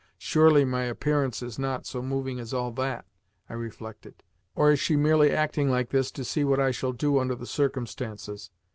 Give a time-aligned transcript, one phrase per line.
[0.17, 3.05] "Surely my appearance is not so moving as all that?"
[3.47, 4.23] I reflected.
[4.55, 7.45] "Or is she merely acting like this to see what I shall do under the
[7.45, 8.49] circumstances?"